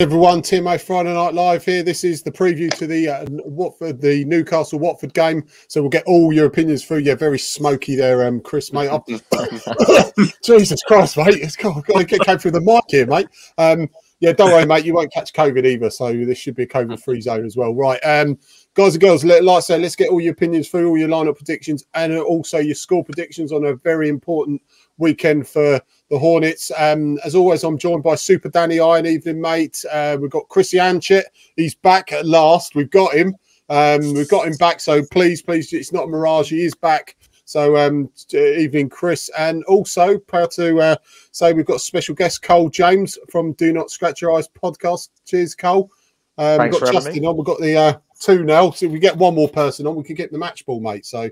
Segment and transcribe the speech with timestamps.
[0.00, 1.82] everyone, TMO Friday Night Live here.
[1.82, 5.44] This is the preview to the uh, Watford, the Newcastle Watford game.
[5.66, 6.98] So we'll get all your opinions through.
[6.98, 8.88] Yeah, very smoky there, um, Chris, mate.
[10.44, 11.38] Jesus Christ, mate!
[11.42, 13.26] It's got, got came through the mic here, mate.
[13.58, 13.88] Um,
[14.20, 14.84] yeah, don't worry, mate.
[14.84, 17.98] You won't catch COVID either, so this should be a COVID-free zone as well, right?
[18.04, 18.38] Um,
[18.74, 21.36] guys and girls, like I said, let's get all your opinions through, all your lineup
[21.36, 24.62] predictions, and also your score predictions on a very important
[24.98, 25.80] weekend for
[26.10, 26.70] the Hornets.
[26.76, 29.84] Um, as always, I'm joined by Super Danny Iron Evening, mate.
[29.90, 31.24] Uh, we've got Chrissy Anchit.
[31.56, 32.74] He's back at last.
[32.74, 33.34] We've got him.
[33.68, 34.80] Um, we've got him back.
[34.80, 36.50] So please, please, it's not a mirage.
[36.50, 37.16] He is back.
[37.44, 40.96] So um, evening, Chris, and also proud to uh,
[41.32, 45.08] say we've got special guest Cole James from Do Not Scratch Your Eyes podcast.
[45.24, 45.90] Cheers, Cole.
[46.36, 47.36] Um, we've got Justin on.
[47.36, 48.70] We've got the uh, two now.
[48.70, 51.06] So if we get one more person on, we can get the match ball, mate.
[51.06, 51.30] So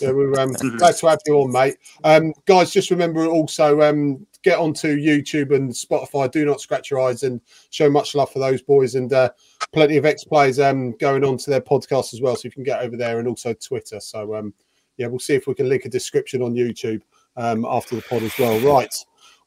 [0.00, 1.76] yeah, we're um, glad to have you on, mate.
[2.04, 6.30] Um, guys, just remember also um, get onto YouTube and Spotify.
[6.30, 9.30] Do not scratch your eyes and show much love for those boys and uh,
[9.72, 12.36] plenty of ex players um, going on to their podcast as well.
[12.36, 14.00] So you can get over there and also Twitter.
[14.00, 14.54] So um,
[14.96, 17.02] yeah, we'll see if we can link a description on YouTube
[17.36, 18.58] um, after the pod as well.
[18.60, 18.94] Right.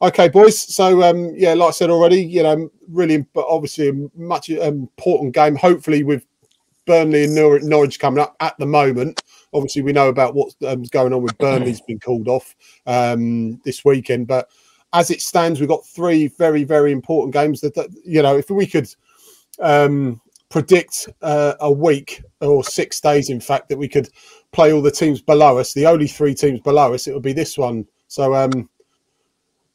[0.01, 0.59] Okay, boys.
[0.59, 5.33] So um, yeah, like I said already, you know, really, but obviously a much important
[5.33, 5.55] game.
[5.55, 6.25] Hopefully, with
[6.87, 9.21] Burnley and Norwich coming up at the moment.
[9.53, 13.85] Obviously, we know about what's um, going on with Burnley's been called off um, this
[13.85, 14.49] weekend, but
[14.93, 17.61] as it stands, we've got three very, very important games.
[17.61, 18.93] That, that you know, if we could
[19.59, 24.09] um, predict uh, a week or six days, in fact, that we could
[24.51, 27.33] play all the teams below us, the only three teams below us, it would be
[27.33, 27.85] this one.
[28.07, 28.69] So, um,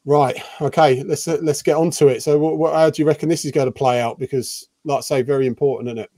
[0.04, 2.22] right, okay, let's let's get on to it.
[2.22, 4.18] So, what, what, how do you reckon this is going to play out?
[4.18, 6.10] Because, like I say, very important, isn't it?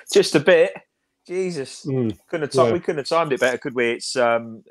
[0.12, 0.72] just a bit.
[1.28, 2.72] Jesus, mm, couldn't have yeah.
[2.72, 3.90] we couldn't have timed it better, could we?
[3.90, 4.64] It's um,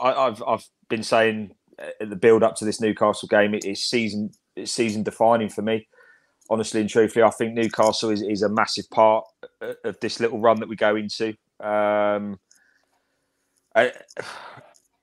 [0.00, 3.84] I, have I've been saying uh, the build up to this Newcastle game, it, it's
[3.84, 5.86] season it's season defining for me.
[6.48, 9.24] Honestly and truthfully, I think Newcastle is, is a massive part
[9.84, 11.34] of this little run that we go into.
[11.60, 12.40] Um,
[13.76, 13.92] I,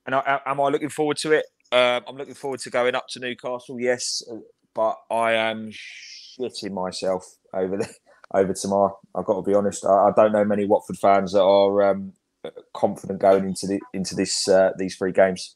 [0.06, 1.46] and I, am I looking forward to it?
[1.72, 4.24] Uh, I'm looking forward to going up to Newcastle, yes,
[4.74, 7.88] but I am shitting myself over the
[8.34, 8.98] over tomorrow.
[9.16, 9.86] I've got to be honest.
[9.86, 12.14] I, I don't know many Watford fans that are um,
[12.74, 15.56] confident going into the into this uh, these three games.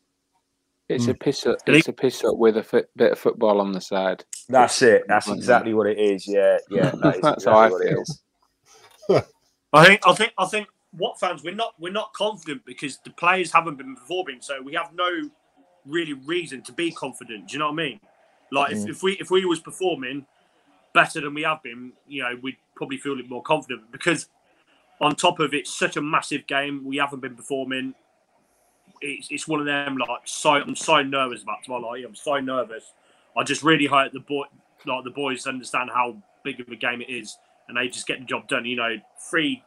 [0.90, 1.12] It's mm.
[1.12, 1.58] a piss up.
[1.68, 4.26] It's a piss up with a fit, bit of football on the side.
[4.50, 5.04] That's it.
[5.08, 6.28] That's exactly what it is.
[6.28, 6.92] Yeah, yeah.
[7.02, 7.98] That is That's exactly how I what feel.
[7.98, 8.22] it is.
[9.74, 10.08] I think.
[10.08, 10.34] I think.
[10.38, 10.68] I think.
[10.92, 11.44] What fans?
[11.44, 11.74] We're not.
[11.80, 15.10] We're not confident because the players haven't been performing, so we have no
[15.86, 17.48] really reason to be confident.
[17.48, 18.00] Do you know what I mean?
[18.52, 18.84] Like mm.
[18.84, 20.26] if, if we if we was performing,
[20.94, 24.28] better than we have been, you know, we'd probably feel a bit more confident because
[25.00, 27.94] on top of it, such a massive game, we haven't been performing.
[29.02, 31.90] It's, it's one of them like so I'm so nervous about tomorrow.
[31.90, 32.94] Like, I'm so nervous.
[33.36, 34.44] I just really hope the boy
[34.86, 37.38] like the boys understand how big of a game it is
[37.68, 38.66] and they just get the job done.
[38.66, 38.98] You know,
[39.30, 39.64] three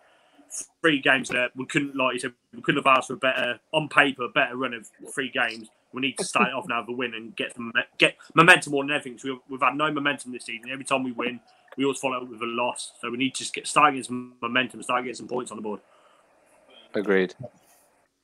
[0.81, 3.59] three games that we couldn't like you said we couldn't have asked for a better
[3.72, 6.93] on paper better run of three games we need to start off now with a
[6.93, 9.16] win and get some get momentum more than anything.
[9.16, 10.71] So we've, we've had no momentum this season.
[10.71, 11.41] Every time we win,
[11.77, 12.93] we always follow up with a loss.
[13.00, 15.56] So we need to just get start getting some momentum, start getting some points on
[15.56, 15.81] the board.
[16.94, 17.34] Agreed.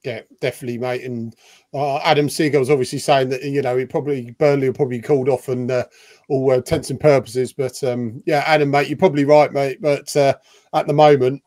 [0.05, 1.05] Yeah, definitely, mate.
[1.05, 1.37] And
[1.75, 5.49] uh, Adam Seagull's obviously saying that you know it probably Burnley will probably called off
[5.49, 5.85] and uh,
[6.29, 7.53] all uh, intents and purposes.
[7.53, 9.81] But um, yeah, Adam, mate, you're probably right, mate.
[9.81, 10.35] But uh,
[10.75, 11.43] at the moment,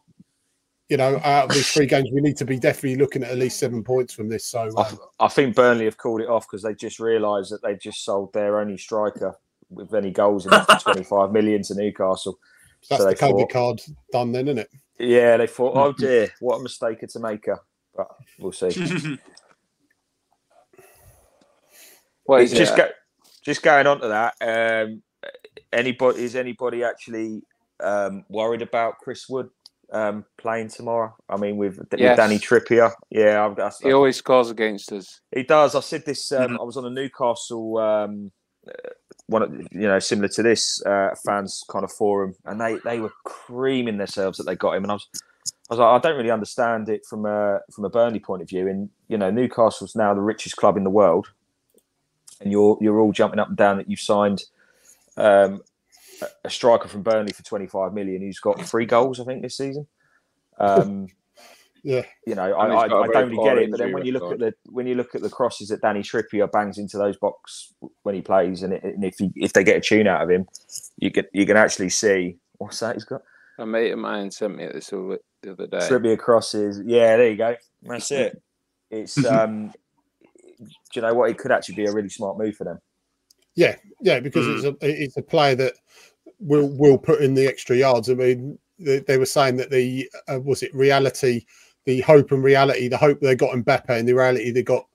[0.94, 3.40] you know, out of these three games, we need to be definitely looking at at
[3.40, 4.46] least seven points from this.
[4.46, 7.64] So um, I, I, think Burnley have called it off because they just realised that
[7.64, 9.36] they just sold their only striker
[9.72, 12.38] with any goals in for 25 million to Newcastle.
[12.88, 14.70] That's so the COVID thought, card done then, isn't it?
[15.00, 17.58] Yeah, they thought, oh dear, what a mistake it's a maker.
[17.96, 18.70] But we'll see.
[22.28, 22.88] well, just go,
[23.42, 24.36] just going on to that.
[24.88, 25.02] Um,
[25.72, 27.42] anybody is anybody actually
[27.80, 29.50] um, worried about Chris Wood
[29.92, 31.16] um, playing tomorrow.
[31.30, 32.10] I mean, with, yes.
[32.10, 35.22] with Danny Trippier, yeah, I've, I've, he always scores against us.
[35.34, 35.76] He does.
[35.76, 36.32] I said this.
[36.32, 36.62] Um, mm-hmm.
[36.62, 38.32] I was on a Newcastle um,
[38.68, 38.90] uh,
[39.28, 43.14] one, you know, similar to this uh, fans kind of forum, and they they were
[43.24, 45.08] creaming themselves that they got him, and I was.
[45.70, 48.50] I was like, I don't really understand it from a from a Burnley point of
[48.50, 48.68] view.
[48.68, 51.28] And you know, Newcastle's now the richest club in the world,
[52.42, 54.44] and you're you're all jumping up and down that you've signed
[55.18, 55.62] um,
[56.44, 59.88] a striker from Burnley for 25 million who's got three goals, I think, this season.
[60.60, 61.08] Um,
[61.84, 63.72] yeah, you know, I, I, I don't really get it.
[63.72, 66.02] But then when you look at the when you look at the crosses that Danny
[66.02, 67.74] Trippier bangs into those box
[68.04, 70.30] when he plays, and, it, and if he, if they get a tune out of
[70.30, 70.48] him,
[70.98, 73.22] you can you can actually see what's that he's got.
[73.60, 75.78] A mate of mine sent me this all the other day.
[75.80, 77.56] Trippier crosses, yeah, there you go.
[77.84, 78.42] That's it.
[78.92, 79.74] It's um,
[80.60, 81.32] do you know what?
[81.32, 82.80] It could actually be a really smart move for them.
[83.56, 84.56] Yeah, yeah, because mm.
[84.56, 85.74] it's a it's a player that
[86.44, 88.10] will will put in the extra yards.
[88.10, 91.46] I mean, they, they were saying that the uh, was it reality,
[91.86, 94.86] the hope and reality, the hope they got in Mbappe and the reality they got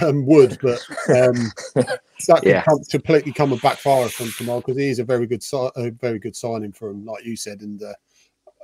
[0.00, 2.62] um, Wood, but um, that could yeah.
[2.62, 5.44] come, completely come a backfire from tomorrow because he is a very good
[5.76, 7.82] a very good signing for him, like you said, and.
[7.82, 7.94] Uh,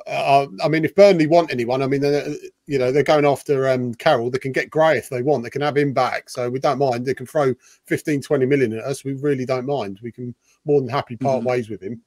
[0.07, 2.03] uh, I mean, if Burnley want anyone, I mean,
[2.67, 4.31] you know, they're going after um, Carroll.
[4.31, 5.45] They can get Gray if they want.
[5.45, 6.31] They can have him back.
[6.31, 7.05] So we don't mind.
[7.05, 7.55] They can throw
[7.85, 9.05] 15, 20 million at us.
[9.05, 10.01] We really don't mind.
[10.03, 10.35] We can
[10.65, 11.47] more than happy part mm.
[11.47, 12.01] ways with him.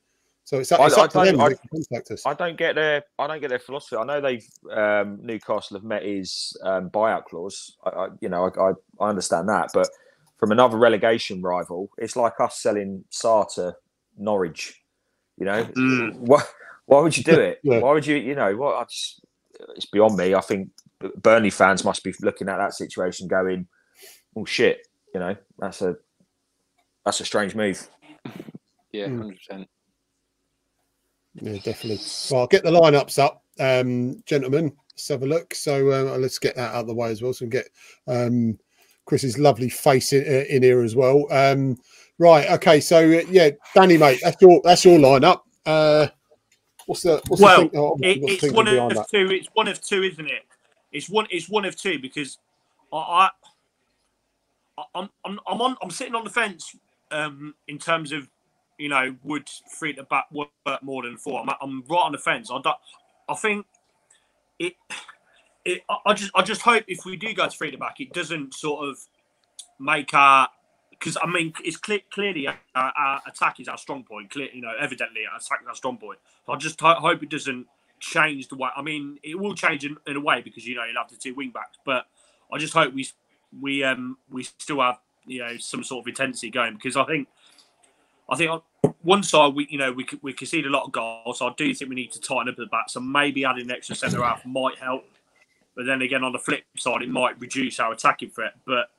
[0.46, 1.42] So it's, it's I, up I to them.
[1.42, 2.26] I, contact us.
[2.26, 3.96] I don't get their I don't get their philosophy.
[3.96, 7.78] I know they've um, Newcastle have met his um, buyout clause.
[7.86, 8.72] I, I you know I,
[9.04, 9.88] I, understand that, but
[10.38, 13.76] from another relegation rival, it's like us selling Sarr to
[14.18, 14.82] Norwich.
[15.38, 16.18] You know mm.
[16.20, 16.48] what?
[16.86, 17.60] Why would you do it?
[17.64, 17.80] yeah.
[17.80, 18.18] Why would you?
[18.18, 18.76] You know what?
[18.76, 19.26] I just
[19.76, 20.36] it's beyond me.
[20.36, 20.70] I think
[21.18, 23.68] Burnley fans must be looking at that situation, going,
[24.36, 25.96] "Oh shit!" You know that's a
[27.06, 27.88] that's a strange move.
[28.92, 29.20] Yeah, hmm.
[29.20, 29.38] hundred mm.
[29.38, 29.70] percent.
[31.36, 32.00] Yeah, definitely.
[32.30, 34.74] Well, I'll get the lineups up, um, gentlemen.
[34.92, 35.56] Let's have a look.
[35.56, 37.70] So uh, let's get that out of the way as well, so we can get
[38.08, 38.60] um,
[39.06, 41.26] Chris's lovely face in, uh, in here as well.
[41.32, 41.78] Um,
[42.20, 42.50] right.
[42.52, 42.80] Okay.
[42.80, 45.42] So uh, yeah, Danny, mate, that's your that's your lineup.
[45.66, 46.08] Uh,
[46.86, 47.68] what's the what's well?
[47.68, 49.08] The oh, it, it's one of that?
[49.10, 49.32] two.
[49.32, 50.44] It's one of two, isn't it?
[50.92, 51.26] It's one.
[51.32, 52.38] It's one of two because
[52.92, 53.30] I,
[54.78, 56.76] I I'm I'm I'm on I'm sitting on the fence
[57.12, 58.30] um, in terms of
[58.78, 60.50] you know, would three to back work
[60.82, 61.42] more than four?
[61.42, 62.50] I'm, I'm right on the fence.
[62.52, 62.78] I don't,
[63.30, 63.66] I think
[64.60, 64.76] it.
[65.66, 68.12] It, I just, I just hope if we do go to three to back, it
[68.12, 68.98] doesn't sort of
[69.80, 70.50] make our
[71.04, 74.30] because I mean it's clear, clearly our, our, attack is our strong point.
[74.30, 76.20] Clear, you know, evidently our attack is our strong point.
[76.46, 77.68] So I just hope it doesn't
[78.00, 78.70] change the way.
[78.76, 81.18] I mean, it will change in, in a way because you know you'll have the
[81.18, 82.06] two wing backs, but
[82.52, 83.08] I just hope we
[83.62, 87.28] we um we still have you know some sort of intensity going because I think
[88.30, 88.62] I think on
[89.02, 91.40] one side we you know we we concede a lot of goals.
[91.40, 92.90] So I do think we need to tighten up the back.
[92.90, 95.06] So maybe adding an extra centre half might help.
[95.76, 98.54] But then again, on the flip side, it might reduce our attacking threat.
[98.66, 98.90] But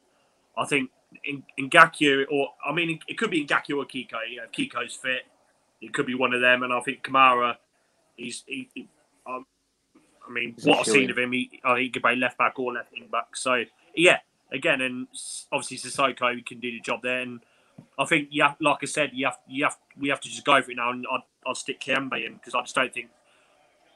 [0.58, 0.90] I think
[1.24, 4.18] in, in Ngakia, or I mean, it could be in Ngakia or Kiko.
[4.28, 5.22] You know, Kiko's fit.
[5.80, 6.62] It could be one of them.
[6.62, 7.56] And I think Kamara,
[8.16, 8.88] he's he, he
[9.26, 9.46] um,
[10.26, 12.58] I mean, what I've seen of him, he, I think he could play left back
[12.58, 13.36] or left wing back.
[13.36, 14.18] So yeah,
[14.52, 15.06] again, and
[15.52, 17.20] obviously Sissoko can do the job there.
[17.20, 17.40] And
[17.98, 20.60] I think yeah, like I said, you have you have we have to just go
[20.62, 23.08] for it now, and I'll, I'll stick Kayembe in because I just don't think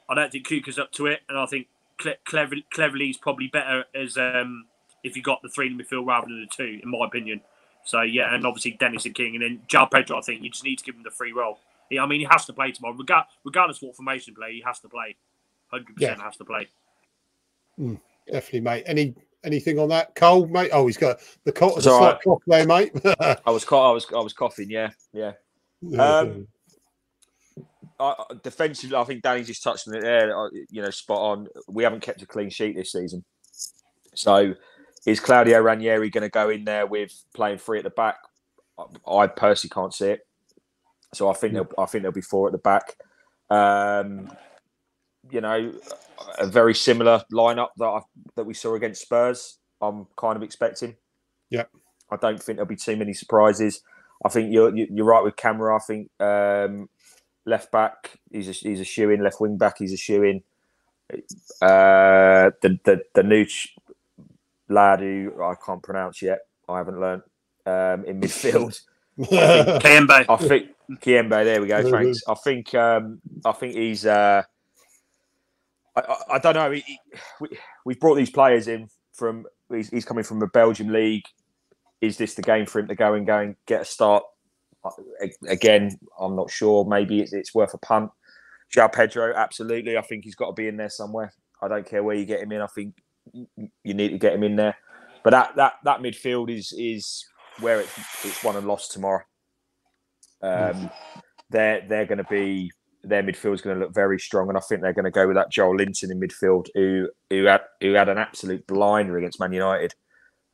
[0.07, 1.67] I don't think Kucka's up to it, and I think
[1.97, 4.65] Cle- Clever, Cleverley's probably better as um,
[5.03, 7.41] if you got the three in the midfield rather than the two, in my opinion.
[7.83, 10.17] So yeah, and obviously Dennis and King, and then João Pedro.
[10.17, 11.59] I think you just need to give him the free role.
[11.99, 14.53] I mean, he has to play tomorrow, Regard- regardless of what formation play.
[14.53, 15.15] He has to play.
[15.71, 16.09] Hundred yeah.
[16.09, 16.67] percent has to play.
[17.79, 18.83] Mm, definitely, mate.
[18.85, 20.69] Any anything on that, Cole, mate?
[20.73, 22.17] Oh, he's got the cough, the right.
[22.23, 22.91] cough there, mate.
[23.45, 23.89] I was, caught.
[23.89, 24.69] I was, I was coughing.
[24.69, 25.33] Yeah, yeah.
[25.97, 26.47] Um,
[27.99, 30.49] I, defensively, I think Danny just touched on it there.
[30.69, 31.47] You know, spot on.
[31.67, 33.23] We haven't kept a clean sheet this season,
[34.15, 34.53] so
[35.05, 38.17] is Claudio Ranieri going to go in there with playing three at the back?
[39.07, 40.21] I personally can't see it.
[41.13, 42.95] So I think I think there'll be four at the back.
[43.49, 44.31] Um,
[45.31, 45.73] you know,
[46.37, 48.01] a very similar lineup that I,
[48.35, 49.57] that we saw against Spurs.
[49.81, 50.95] I'm kind of expecting.
[51.49, 51.65] Yeah,
[52.11, 53.81] I don't think there'll be too many surprises.
[54.25, 55.75] I think you're you're right with Kamara.
[55.75, 56.89] I think um,
[57.45, 59.23] left back he's a, he's a shoe in.
[59.23, 60.43] Left wing back he's a shoe in.
[61.61, 63.45] Uh, the the the new
[64.67, 66.39] lad who I can't pronounce yet.
[66.67, 67.23] I haven't learned
[67.65, 68.79] um, in midfield.
[69.19, 70.25] Kayembe.
[70.29, 70.69] I think
[71.01, 71.43] Kayembe.
[71.43, 71.89] There we go.
[71.89, 72.19] Thanks.
[72.27, 74.05] I think um, I think he's.
[74.05, 74.43] Uh,
[76.07, 76.71] I, I, don't know.
[76.71, 76.99] He, he,
[77.39, 77.49] we,
[77.85, 79.45] we've brought these players in from.
[79.71, 81.25] He's, he's, coming from the Belgium league.
[82.01, 84.23] Is this the game for him to go and go and get a start?
[85.47, 86.85] Again, I'm not sure.
[86.85, 88.09] Maybe it's, it's worth a punt.
[88.73, 89.97] João Pedro, absolutely.
[89.97, 91.33] I think he's got to be in there somewhere.
[91.61, 92.61] I don't care where you get him in.
[92.61, 92.95] I think
[93.33, 94.75] you need to get him in there.
[95.23, 97.25] But that that that midfield is is
[97.59, 99.23] where it's it's won and lost tomorrow.
[100.41, 100.89] Um,
[101.49, 102.71] they're they're going to be
[103.03, 105.27] their midfield is going to look very strong, and I think they're going to go
[105.27, 109.53] with that Joelinton in midfield, who who had who had an absolute blinder against Man
[109.53, 109.95] United,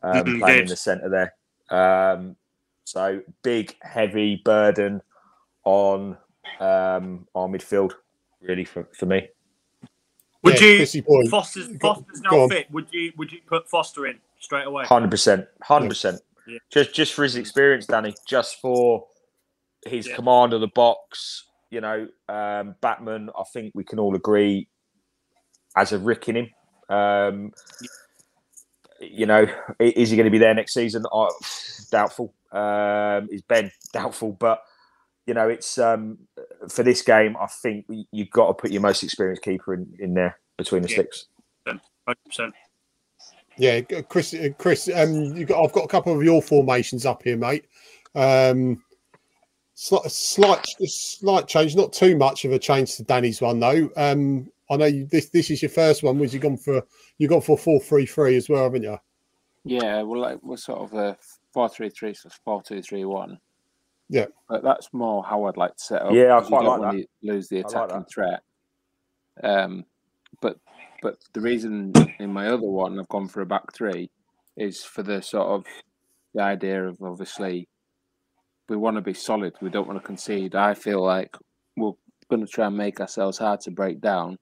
[0.03, 1.33] um, mm-hmm, playing in the centre there.
[1.77, 2.35] Um,
[2.83, 5.01] so big, heavy burden
[5.63, 6.17] on
[6.59, 7.93] um, our midfield,
[8.41, 9.27] really for, for me.
[10.43, 12.69] Would yeah, you Foster's Foster's now fit?
[12.69, 14.85] Would you would you put Foster in straight away?
[14.85, 16.21] Hundred percent, hundred percent.
[16.69, 18.13] Just just for his experience, Danny.
[18.27, 19.07] Just for
[19.87, 20.15] his yeah.
[20.15, 21.45] command of the box.
[21.75, 23.29] You know, um, Bachmann.
[23.37, 24.69] I think we can all agree
[25.75, 26.49] has a rick in him.
[26.87, 27.51] Um,
[29.01, 29.45] you know,
[29.77, 31.03] is he going to be there next season?
[31.11, 31.29] Oh,
[31.91, 32.33] doubtful.
[32.49, 34.31] Um, is Ben doubtful?
[34.31, 34.61] But
[35.27, 36.17] you know, it's um,
[36.69, 37.35] for this game.
[37.37, 40.87] I think you've got to put your most experienced keeper in, in there between the
[40.87, 40.95] yeah.
[40.95, 41.25] sticks.
[41.67, 42.53] Hundred percent.
[43.57, 44.33] Yeah, Chris.
[44.33, 47.65] Uh, Chris, um, got, I've got a couple of your formations up here, mate.
[48.13, 48.81] Um,
[49.75, 53.89] slight, slight, slight change, not too much of a change to Danny's one though.
[53.95, 56.17] Um, I know you, this this is your first one.
[56.17, 56.83] Was you gone for
[57.19, 58.97] you gone for four three three as well, haven't you?
[59.63, 61.17] Yeah, well, like, we're sort of a
[61.53, 63.39] four three three, so four two three one.
[64.09, 66.13] Yeah, but that's more how I'd like to set up.
[66.13, 67.05] Yeah, I quite like that.
[67.21, 68.43] Lose the attacking like threat.
[69.43, 69.85] Um,
[70.41, 70.57] but
[71.01, 74.09] but the reason in my other one I've gone for a back three
[74.57, 75.65] is for the sort of
[76.33, 77.67] the idea of obviously
[78.69, 79.53] we want to be solid.
[79.61, 80.55] We don't want to concede.
[80.55, 81.35] I feel like
[81.75, 81.93] we're
[82.29, 84.37] going to try and make ourselves hard to break down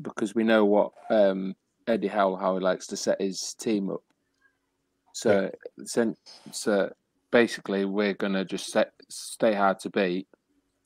[0.00, 1.54] because we know what um,
[1.86, 4.02] Eddie Howe how he likes to set his team up.
[5.12, 5.50] So,
[5.96, 6.12] yeah.
[6.52, 6.92] so
[7.30, 10.28] basically, we're going to just set, stay hard to beat,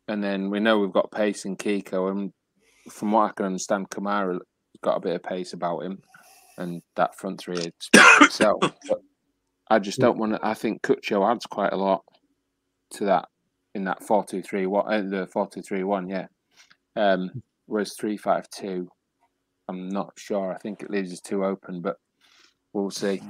[0.08, 2.32] and then we know we've got pace in Kiko, and
[2.90, 4.38] from what I can understand, Kamara
[4.82, 6.00] got a bit of pace about him,
[6.58, 7.72] and that front three
[8.22, 8.62] itself.
[8.88, 9.00] But
[9.68, 10.40] I just don't want to.
[10.42, 12.04] I think Cucho adds quite a lot
[12.92, 13.28] to that
[13.74, 16.26] in that four two three one, uh, the four two three one, yeah.
[16.96, 18.88] Um, whereas three five two,
[19.68, 20.52] I'm not sure.
[20.52, 21.96] I think it leaves us too open, but
[22.72, 23.22] we'll see.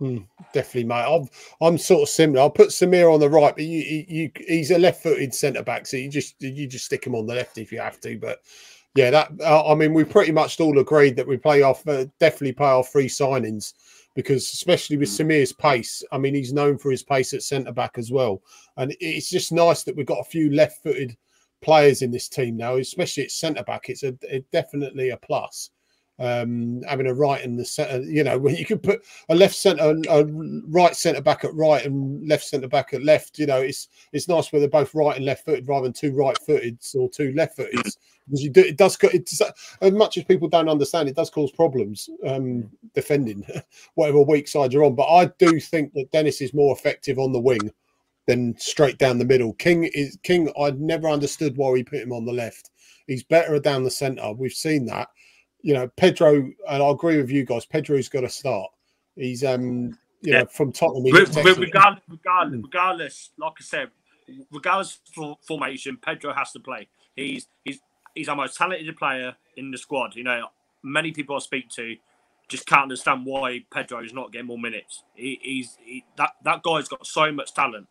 [0.00, 1.06] Mm, definitely, mate.
[1.06, 1.28] I'm
[1.60, 2.40] I'm sort of similar.
[2.40, 5.86] I'll put Samir on the right, but you, you, you he's a left-footed centre back,
[5.86, 8.18] so you just you just stick him on the left if you have to.
[8.18, 8.40] But
[8.94, 12.04] yeah, that uh, I mean, we pretty much all agreed that we play off uh,
[12.20, 13.72] definitely play off three signings
[14.16, 15.22] because especially with hmm.
[15.22, 18.42] Samir's pace, I mean, he's known for his pace at centre back as well,
[18.76, 21.16] and it's just nice that we've got a few left-footed
[21.60, 23.88] players in this team now, especially at centre back.
[23.88, 24.12] It's a,
[24.50, 25.70] definitely a plus
[26.18, 28.02] um, having a right in the centre.
[28.02, 30.24] You know, when you could put a left centre, a
[30.68, 33.38] right centre back at right, and left centre back at left.
[33.38, 36.12] You know, it's it's nice where they're both right and left footed rather than two
[36.12, 37.86] right footed or two left footed.
[38.26, 39.40] Because you do, it does it's
[39.80, 43.46] as much as people don't understand, it does cause problems um, defending
[43.94, 44.94] whatever weak side you're on.
[44.94, 47.72] But I do think that Dennis is more effective on the wing
[48.26, 49.52] than straight down the middle.
[49.54, 50.52] King is King.
[50.60, 52.70] I never understood why we put him on the left.
[53.06, 54.32] He's better down the centre.
[54.32, 55.08] We've seen that
[55.66, 57.66] you know, Pedro, and I agree with you guys.
[57.66, 58.70] Pedro's got to start.
[59.16, 59.86] He's um,
[60.20, 60.40] you yeah.
[60.40, 61.02] know, from Tottenham.
[61.02, 61.58] regardless,
[62.08, 63.90] regardless, regardless, like I said,
[64.52, 66.86] regardless of formation, Pedro has to play.
[67.16, 67.80] He's he's
[68.16, 70.16] he's our most talented player in the squad.
[70.16, 70.48] You know,
[70.82, 71.96] many people I speak to
[72.48, 75.02] just can't understand why Pedro is not getting more minutes.
[75.14, 77.86] He, he's he, that that guy's got so much talent.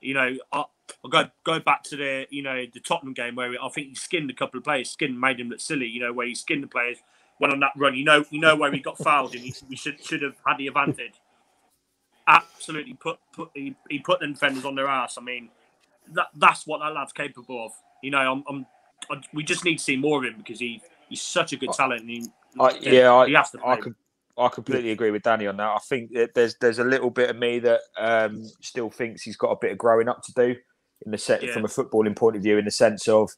[0.00, 0.64] You know, I,
[1.04, 3.94] I'll go go back to the you know the Tottenham game where I think he
[3.94, 5.86] skinned a couple of players, skinned made him look silly.
[5.86, 6.98] You know where he skinned the players,
[7.40, 7.96] went on that run.
[7.96, 10.66] You know you know where he got fouled and he, should should have had the
[10.66, 11.14] advantage.
[12.26, 15.16] Absolutely put put he, he put the defenders on their ass.
[15.18, 15.50] I mean
[16.12, 17.72] that that's what that lad's capable of.
[18.02, 18.66] You know I'm, I'm I,
[19.32, 22.08] we just need to see more of him because he he's such a good talent.
[22.08, 22.26] He,
[22.58, 23.72] I, yeah, he I, has to play.
[23.72, 23.94] I could,
[24.38, 25.68] I completely agree with Danny on that.
[25.68, 29.50] I think there's there's a little bit of me that um, still thinks he's got
[29.50, 30.54] a bit of growing up to do
[31.04, 31.52] in the set yeah.
[31.52, 33.30] from a footballing point of view, in the sense of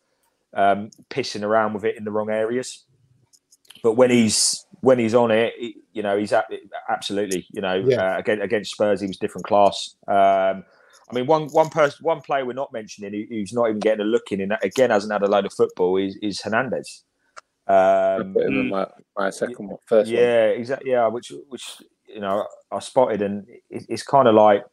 [0.55, 2.85] um, pissing around with it in the wrong areas.
[3.83, 5.55] But when he's when he's on it,
[5.93, 6.47] you know, he's at,
[6.89, 8.15] absolutely, you know, yeah.
[8.15, 9.97] uh, against, against Spurs, he was different class.
[10.07, 10.65] Um,
[11.11, 14.09] I mean, one one person, one player we're not mentioning who's not even getting a
[14.09, 17.05] look in, and again hasn't had a load of football is, is Hernandez.
[17.67, 20.59] Um, my, my second one, first yeah, one.
[20.59, 20.91] exactly.
[20.91, 24.65] Yeah, which which you know I spotted, and it, it's kind of like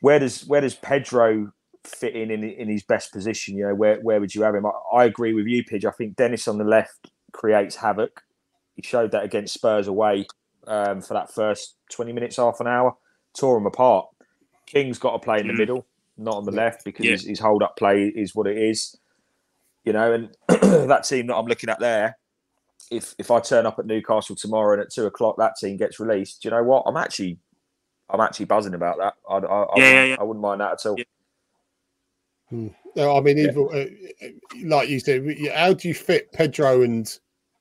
[0.00, 1.52] where does where does Pedro
[1.84, 3.56] fit in, in in his best position?
[3.56, 4.66] You know, where where would you have him?
[4.66, 5.84] I, I agree with you, Pidge.
[5.84, 8.22] I think Dennis on the left creates havoc.
[8.74, 10.26] He showed that against Spurs away
[10.66, 12.96] um, for that first twenty minutes, half an hour,
[13.34, 14.08] tore them apart.
[14.66, 15.58] King's got to play in the mm.
[15.58, 17.12] middle, not on the left, because yeah.
[17.12, 18.96] his, his hold up play is what it is.
[19.84, 22.16] You know, and that team that I'm looking at there,
[22.90, 25.98] if if I turn up at Newcastle tomorrow and at two o'clock that team gets
[25.98, 26.84] released, do you know what?
[26.86, 27.38] I'm actually
[28.12, 29.14] I'm actually buzzing about that.
[29.28, 30.96] I, I, I, yeah, yeah, I wouldn't mind that at all.
[32.50, 32.68] Hmm.
[32.98, 33.44] I mean, yeah.
[33.44, 34.28] even, uh,
[34.66, 37.10] like you said, how do you fit Pedro and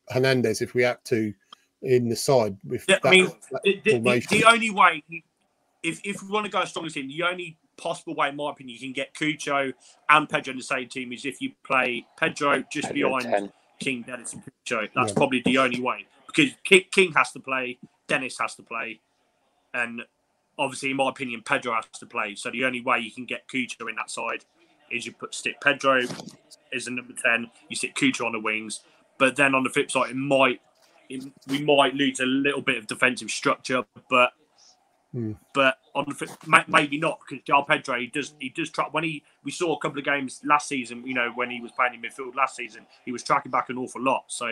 [0.09, 1.33] Hernandez if we have to
[1.81, 2.57] in the side?
[2.65, 3.31] With yeah, that, I mean,
[3.63, 5.01] the, the, the, only way,
[5.83, 8.35] if, if we want to go as strong as him, the only possible way, in
[8.35, 9.73] my opinion, you can get Cucho
[10.09, 13.51] and Pedro in the same team is if you play Pedro just Pedro behind 10.
[13.79, 14.87] King, Dennis, and Cucho.
[14.95, 15.15] That's yeah.
[15.15, 18.99] probably the only way because King has to play, Dennis has to play,
[19.73, 20.01] and
[20.57, 22.35] obviously, in my opinion, Pedro has to play.
[22.35, 24.45] So the only way you can get Cucho in that side
[24.91, 26.03] is you put stick Pedro
[26.73, 28.81] as a number ten, you stick Cucho on the wings,
[29.17, 30.61] but then on the flip side, it might
[31.09, 34.33] it, we might lose a little bit of defensive structure, but
[35.13, 35.33] Hmm.
[35.53, 36.15] but on the,
[36.67, 39.79] maybe not because João Pedro he does he does track when he we saw a
[39.79, 41.05] couple of games last season.
[41.05, 43.77] You know when he was playing in midfield last season, he was tracking back an
[43.77, 44.25] awful lot.
[44.27, 44.47] So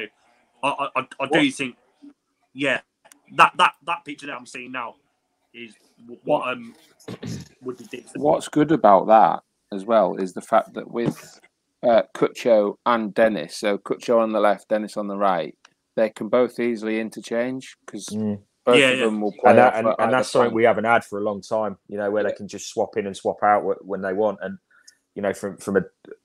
[0.64, 1.78] I I, I, I do think
[2.54, 2.82] yeah
[3.36, 4.96] that that that picture that I'm seeing now
[5.54, 6.76] is w- what um
[7.64, 8.18] would be decent.
[8.18, 11.40] What's good about that as well is the fact that with
[11.84, 15.56] uh, Cucho and Dennis, so Cucho on the left, Dennis on the right,
[15.96, 18.40] they can both easily interchange because Mm.
[18.66, 19.06] Both Yeah, of yeah.
[19.06, 19.50] them will play.
[19.52, 21.78] and, that, and, and that's something we haven't had for a long time.
[21.88, 22.30] You know, where Yeah.
[22.30, 24.58] they can just swap in and swap out when they want, and
[25.16, 25.84] you know, from from a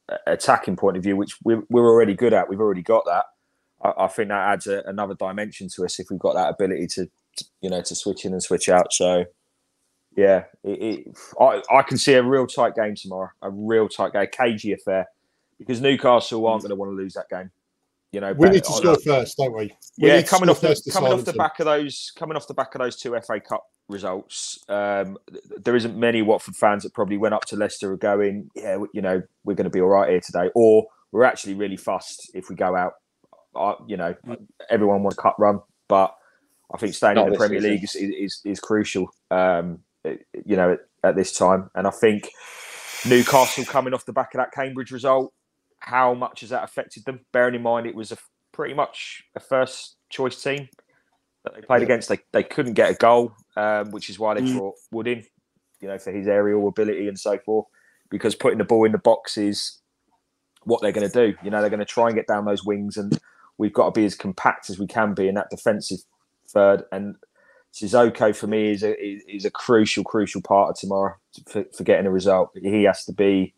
[0.09, 3.25] a attacking point of view, which we're, we're already good at, we've already got that.
[3.83, 6.87] I, I think that adds a, another dimension to us if we've got that ability
[6.89, 7.07] to,
[7.39, 8.93] to, you know, to switch in and switch out.
[8.93, 9.25] So,
[10.17, 14.13] yeah, it, it, I I can see a real tight game tomorrow, a real tight
[14.13, 15.07] game, cagey affair,
[15.59, 16.65] because Newcastle aren't mm.
[16.65, 17.51] going to want to lose that game.
[18.15, 19.73] You know, We need to I- score first, don't we?
[19.99, 21.37] We yeah, coming off the first coming off the them.
[21.37, 25.19] back of those coming off the back of those two FA Cup results, um,
[25.57, 29.03] there isn't many Watford fans that probably went up to Leicester and going, yeah, you
[29.03, 32.49] know, we're going to be all right here today, or we're actually really fussed if
[32.49, 32.93] we go out.
[33.57, 34.15] I, you know,
[34.71, 36.15] everyone wants a cut run, but
[36.73, 37.71] I think staying Not in the Premier season.
[37.73, 39.09] League is, is, is crucial.
[39.33, 42.31] Um, you know, at, at this time, and I think
[43.09, 45.33] Newcastle coming off the back of that Cambridge result,
[45.85, 47.21] how much has that affected them?
[47.33, 48.19] Bearing in mind it was a
[48.53, 50.69] pretty much a first choice team
[51.45, 51.85] that they played Yeah.
[51.85, 52.09] against.
[52.09, 54.53] They they couldn't get a goal, um, which is why they Mm.
[54.57, 55.25] brought Wood in,
[55.81, 57.67] you know, for his aerial ability and so forth.
[58.11, 59.81] Because putting the ball in the box is
[60.65, 61.37] what they're going to do.
[61.43, 63.19] You know, they're going to try and get down those wings, and
[63.59, 65.99] we've got to be as compact as we can be in that defensive
[66.49, 66.85] third.
[66.93, 67.17] And
[67.73, 71.17] Sissoko for me is a is, a crucial crucial part of tomorrow
[71.49, 72.51] for, for getting a result.
[72.55, 73.55] He has to be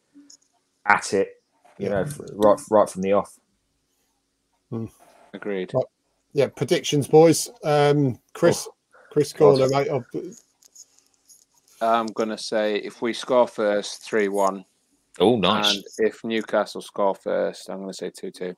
[0.86, 1.35] at it,
[1.78, 2.04] you know,
[2.34, 3.38] right right from the off.
[5.34, 5.72] Agreed.
[6.32, 7.50] Yeah, predictions, boys.
[7.64, 8.68] Um, Chris,
[9.10, 9.88] Chris Corner, mate.
[9.88, 10.06] I'll-
[11.80, 14.64] I'm gonna say if we score first, three one.
[15.18, 15.74] Oh, nice.
[15.74, 18.54] and if Newcastle score first, I'm gonna say two two.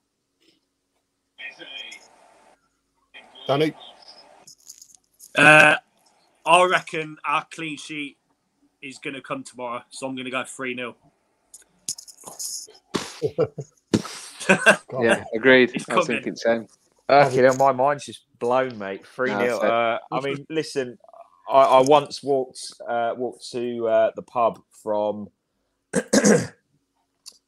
[3.47, 3.75] Danny.
[5.37, 5.77] Uh,
[6.45, 8.19] I reckon our clean sheet
[8.83, 10.97] is going to come tomorrow, so I'm going to go 3 0.
[14.91, 15.71] God, Yeah, agreed.
[15.75, 16.07] It's I was coming.
[16.07, 16.69] thinking same.
[17.11, 19.07] Okay, now my mind's just blown, mate.
[19.07, 19.61] Three No, nil.
[19.63, 20.99] Uh, I mean, listen,
[21.51, 25.29] I, I once walked uh, walked to uh, the pub from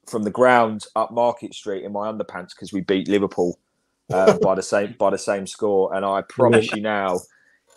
[0.08, 3.58] from the ground up Market Street in my underpants because we beat Liverpool
[4.10, 5.94] uh, by the same by the same score.
[5.94, 7.20] And I promise you now,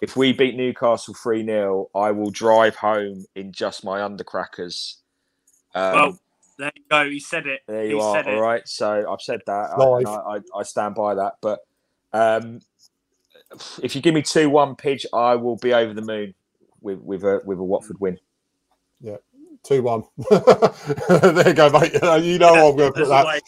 [0.01, 4.95] if we beat Newcastle three 0 I will drive home in just my undercrackers.
[5.75, 6.19] Um, Well,
[6.57, 7.09] there you go.
[7.09, 7.61] He said it.
[7.67, 8.17] there he you are.
[8.17, 8.41] said All it.
[8.41, 8.67] right.
[8.67, 9.51] So I've said that.
[9.71, 11.35] I, I, I, I stand by that.
[11.41, 11.59] But
[12.13, 12.61] um,
[13.81, 16.35] if you give me two one pitch, I will be over the moon
[16.81, 18.19] with with a with a Watford win.
[19.01, 19.17] Yeah,
[19.63, 20.03] two one.
[20.29, 21.93] there you go, mate.
[22.23, 23.27] You know I'm going to put that.
[23.27, 23.39] way.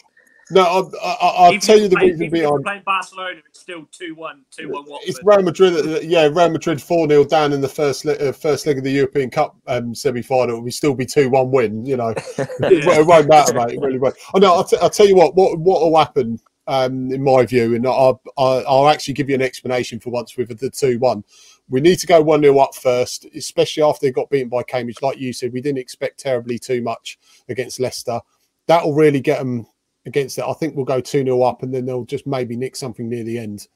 [0.50, 3.84] No, I'll, I'll, I'll tell you the play- reason even if playing Barcelona, it's still
[3.90, 5.24] 2 1, 2 1 It's Watford.
[5.24, 6.04] Real Madrid.
[6.04, 9.28] Yeah, Real Madrid four 0 down in the first uh, first leg of the European
[9.28, 10.60] Cup um, semi final.
[10.60, 11.84] We still be two one win.
[11.84, 13.74] You know, it, it won't matter, mate.
[13.74, 14.14] It really won't.
[14.34, 14.54] I know.
[14.54, 15.34] I'll, t- I'll tell you what.
[15.34, 16.38] What what will happen?
[16.68, 20.36] Um, in my view, and I'll, I'll, I'll actually give you an explanation for once
[20.36, 21.22] with the two one.
[21.68, 25.00] We need to go one 0 up first, especially after they got beaten by Cambridge.
[25.00, 28.20] Like you said, we didn't expect terribly too much against Leicester.
[28.66, 29.66] That will really get them
[30.06, 30.44] against it.
[30.46, 33.24] I think we'll go 2 0 up and then they'll just maybe nick something near
[33.24, 33.68] the end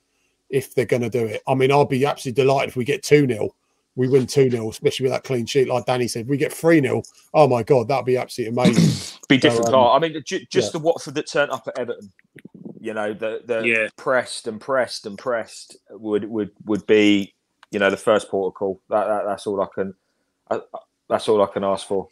[0.49, 1.43] if they're going to do it.
[1.47, 3.55] I mean, I'll be absolutely delighted if we get 2 0.
[3.97, 5.69] We win 2 0, especially with that clean sheet.
[5.69, 7.03] Like Danny said, we get 3 0.
[7.35, 9.17] Oh my God, that'd be absolutely amazing.
[9.29, 9.69] Be different.
[9.69, 9.75] um.
[9.91, 10.73] I mean, ju- just yeah.
[10.73, 12.11] the Watford that turned up at Everton.
[12.81, 13.89] You know, the the Yeah.
[13.97, 17.33] pressed and pressed and pressed would would would be
[17.71, 18.81] you know the first port of call.
[18.89, 19.95] That, that that's all I can.
[20.51, 20.61] Uh,
[21.09, 22.09] that's all I can ask for.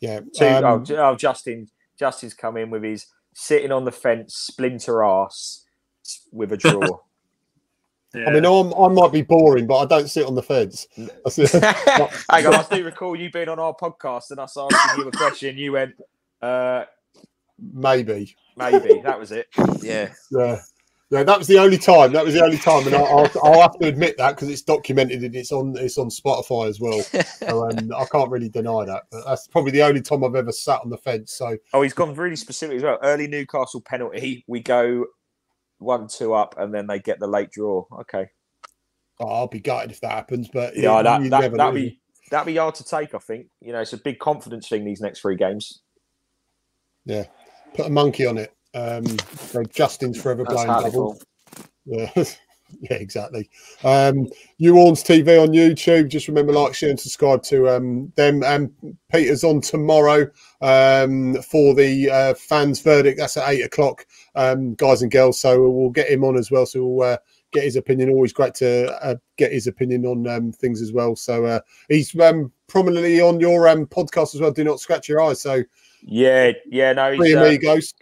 [0.00, 0.20] yeah.
[0.36, 5.02] Two, um, oh, oh, Justin, Justin's come in with his sitting on the fence, splinter
[5.02, 5.64] ass
[6.32, 6.98] with a draw.
[8.14, 8.28] Yeah.
[8.28, 10.88] I mean, I'm, I might be boring, but I don't sit on the fence.
[10.96, 15.12] Hang on, I do recall you being on our podcast and us asking you a
[15.12, 15.56] question.
[15.56, 15.94] You went,
[16.42, 16.84] uh,
[17.72, 18.34] Maybe.
[18.56, 19.46] maybe that was it.
[19.80, 20.60] Yeah, Yeah.
[21.10, 22.12] Yeah, that was the only time.
[22.12, 24.62] That was the only time, and I, I'll, I'll have to admit that because it's
[24.62, 27.02] documented and it's on it's on Spotify as well.
[27.02, 29.02] So um, I can't really deny that.
[29.10, 31.32] But that's probably the only time I've ever sat on the fence.
[31.32, 32.98] So Oh, he's gone really specific as well.
[33.02, 34.44] Early Newcastle penalty.
[34.46, 35.06] We go
[35.78, 37.86] one two up, and then they get the late draw.
[38.02, 38.28] Okay,
[39.18, 40.48] oh, I'll be gutted if that happens.
[40.48, 41.80] But yeah, you that that never that'd know.
[41.80, 43.16] be that'd be hard to take.
[43.16, 45.80] I think you know it's a big confidence thing these next three games.
[47.04, 47.24] Yeah,
[47.74, 48.54] put a monkey on it.
[48.74, 49.04] Um,
[49.36, 51.20] so Justin's forever That's blowing Hartlepool.
[51.86, 52.10] double.
[52.14, 52.24] Yeah.
[52.78, 53.50] Yeah, exactly.
[53.82, 54.28] Um,
[54.58, 56.08] New Orleans TV on YouTube.
[56.08, 58.42] Just remember, like, share, and subscribe to um, them.
[58.44, 58.70] And
[59.12, 60.28] Peter's on tomorrow
[60.60, 63.18] um, for the uh, fans' verdict.
[63.18, 65.40] That's at eight o'clock, um, guys and girls.
[65.40, 66.66] So we'll get him on as well.
[66.66, 67.16] So we'll uh,
[67.52, 68.10] get his opinion.
[68.10, 71.16] Always great to uh, get his opinion on um, things as well.
[71.16, 74.52] So uh, he's um, prominently on your um, podcast as well.
[74.52, 75.40] Do not scratch your eyes.
[75.42, 75.62] So
[76.02, 77.94] yeah, yeah, no, he's, uh, amigos.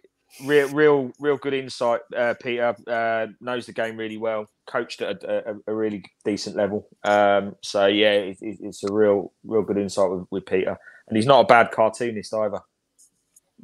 [0.45, 2.01] Real, real, real good insight.
[2.17, 4.47] Uh, Peter uh, knows the game really well.
[4.67, 6.89] Coached at a, a, a really decent level.
[7.03, 10.77] Um, so yeah, it, it's a real, real good insight with, with Peter,
[11.09, 12.61] and he's not a bad cartoonist either.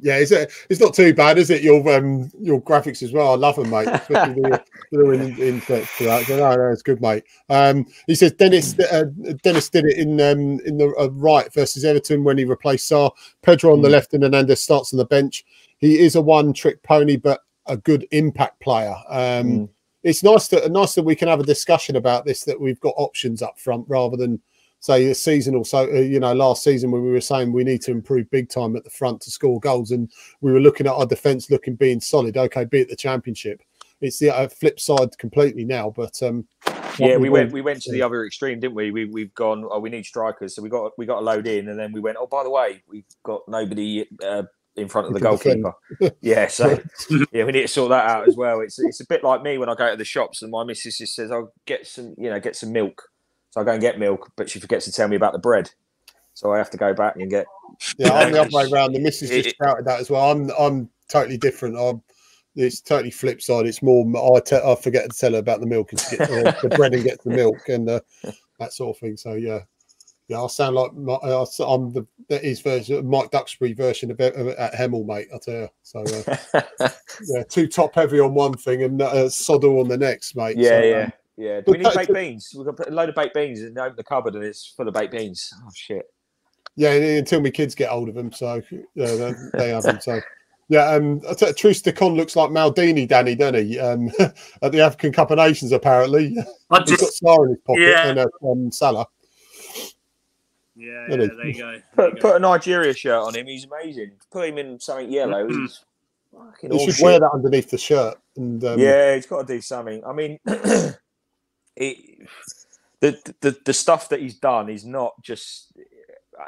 [0.01, 1.61] Yeah, it's it's not too bad, is it?
[1.61, 3.31] Your um your graphics as well.
[3.31, 3.87] I love them, mate.
[3.87, 5.87] Especially the, the in, in, that.
[5.97, 7.23] So, no, no, it's good, mate.
[7.49, 9.05] Um, he says Dennis uh,
[9.41, 13.11] Dennis did it in um in the uh, right versus Everton when he replaced Sarr.
[13.41, 13.83] Pedro on mm.
[13.83, 15.45] the left and Hernandez starts on the bench.
[15.77, 18.95] He is a one trick pony, but a good impact player.
[19.09, 19.69] Um, mm.
[20.03, 22.43] It's nice that nice that we can have a discussion about this.
[22.43, 24.41] That we've got options up front rather than
[24.85, 27.63] say a season or so, uh, you know, last season when we were saying we
[27.63, 30.85] need to improve big time at the front to score goals, and we were looking
[30.85, 32.37] at our defence looking being solid.
[32.37, 33.61] Okay, be it the championship,
[34.01, 35.89] it's the uh, flip side completely now.
[35.89, 36.47] But um,
[36.99, 38.91] yeah, we went we went to the other extreme, didn't we?
[38.91, 39.67] We we've gone.
[39.69, 41.99] Oh, we need strikers, so we got we got a load in, and then we
[41.99, 42.17] went.
[42.19, 44.05] Oh, by the way, we've got nobody.
[44.23, 44.43] Uh,
[44.77, 45.71] in front of the goalkeeper.
[46.21, 46.77] yeah, so
[47.31, 48.59] yeah, we need to sort that out as well.
[48.59, 50.97] It's it's a bit like me when I go to the shops and my missus
[50.97, 53.01] just says, "I'll get some, you know, get some milk."
[53.55, 55.71] So I go and get milk, but she forgets to tell me about the bread.
[56.33, 57.45] So I have to go back and get.
[57.97, 58.91] Yeah, I'm the other way around.
[58.91, 60.29] The missus just it, shouted that as well.
[60.29, 61.77] I'm I'm totally different.
[61.77, 62.01] I'm
[62.57, 63.65] it's totally flip side.
[63.65, 66.53] It's more I, te- I forget to tell her about the milk and get uh,
[66.61, 68.01] the bread and get the milk and uh,
[68.59, 69.15] that sort of thing.
[69.15, 69.59] So yeah,
[70.27, 74.47] yeah, I sound like my, I'm the that is version, Mike Duxbury version of, of
[74.49, 75.29] at Hemel, mate.
[75.33, 75.69] I tell you.
[75.81, 76.89] So uh,
[77.27, 80.57] yeah, too top heavy on one thing and uh, Soddle on the next, mate.
[80.57, 81.03] Yeah, so, yeah.
[81.03, 81.61] Um, yeah.
[81.61, 82.53] Do we need baked beans?
[82.55, 84.93] We've got a load of baked beans and open the cupboard and it's full of
[84.93, 85.53] baked beans.
[85.63, 86.05] Oh shit.
[86.77, 89.99] Yeah, until my kids get hold of them, so yeah, they, they have them.
[90.01, 90.19] So
[90.67, 93.79] yeah, um, Troost-Ekong looks like Maldini, Danny, doesn't he?
[93.79, 94.09] Um,
[94.61, 96.35] at the African Cup of Nations, apparently.
[96.71, 98.07] I just, He's got Sarr in his pocket yeah.
[98.07, 99.07] and uh, um, Salah.
[100.75, 101.71] Yeah, yeah there you go.
[101.71, 102.29] There put, you go.
[102.29, 103.45] put a Nigeria shirt on him.
[103.45, 104.13] He's amazing.
[104.31, 105.47] Put him in something yellow.
[105.47, 105.61] Mm-hmm.
[105.61, 105.83] He's
[106.61, 107.03] he should shit.
[107.03, 108.17] wear that underneath the shirt.
[108.35, 108.79] And um...
[108.79, 110.03] yeah, he's got to do something.
[110.03, 110.39] I mean,
[111.75, 112.27] it,
[112.99, 115.73] the, the the stuff that he's done is not just,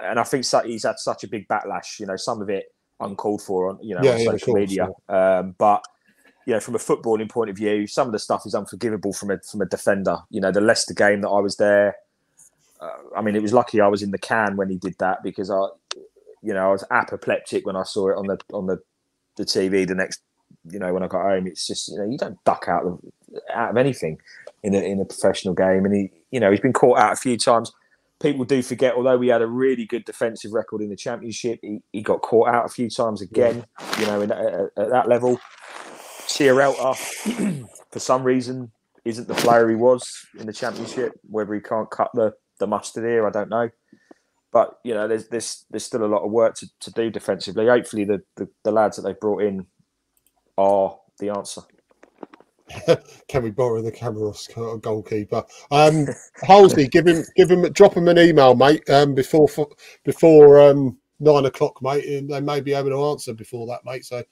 [0.04, 2.00] and I think he's had such a big backlash.
[2.00, 4.60] You know, some of it uncalled for on you know yeah, on yeah, social course,
[4.60, 5.40] media, yeah.
[5.40, 5.84] um, but
[6.46, 9.32] you know, from a footballing point of view, some of the stuff is unforgivable from
[9.32, 10.18] a from a defender.
[10.30, 11.96] You know, the Leicester game that I was there.
[12.80, 15.24] Uh, I mean, it was lucky I was in the can when he did that
[15.24, 15.66] because I,
[16.42, 18.80] you know, I was apoplectic when I saw it on the on the
[19.36, 20.22] the TV the next,
[20.72, 21.48] you know, when I got home.
[21.48, 23.02] It's just you know, you don't duck out of
[23.54, 24.18] out of anything
[24.64, 25.86] in a, in a professional game.
[25.86, 27.72] And he, you know, he's been caught out a few times.
[28.20, 31.80] People do forget, although we had a really good defensive record in the championship, he,
[31.92, 33.66] he got caught out a few times again.
[34.00, 35.40] You know, in, at, at that level,
[36.26, 36.96] Sierralta,
[37.92, 38.72] for some reason,
[39.06, 40.04] isn't the player he was
[40.38, 41.14] in the championship.
[41.30, 43.70] Whether he can't cut the the mustard here, I don't know.
[44.52, 47.68] But you know, there's there's there's still a lot of work to, to do defensively.
[47.68, 49.66] Hopefully, the, the the lads that they've brought in
[50.58, 51.62] are the answer.
[53.28, 54.34] Can we borrow the camera
[54.82, 55.44] goalkeeper?
[55.72, 56.08] Um,
[56.44, 58.88] Halsey, give him, give him, drop him an email, mate.
[58.90, 59.48] Um, before
[60.04, 64.06] before um nine o'clock, mate, and they may be able to answer before that, mate.
[64.06, 64.24] So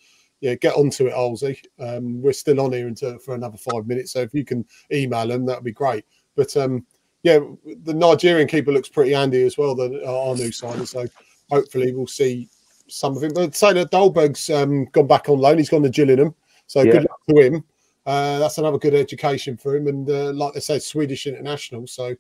[0.42, 1.62] yeah, get onto it, Halsey.
[1.80, 5.28] Um, we're still on here until for another five minutes, so if you can email
[5.28, 6.06] them, that'd be great.
[6.36, 6.86] But um,
[7.24, 7.40] yeah,
[7.84, 9.76] the Nigerian keeper looks pretty handy as well.
[9.76, 11.06] The our new signing, so
[11.50, 12.50] hopefully we'll see
[12.88, 13.34] some of him.
[13.34, 15.58] But say that Dahlberg's um, gone back on loan.
[15.58, 16.36] He's gone to Gillingham,
[16.68, 16.92] so yeah.
[16.92, 17.64] good luck to him.
[18.06, 19.88] Uh, that's another good education for him.
[19.88, 21.88] And uh, like they said, Swedish international.
[21.88, 22.16] So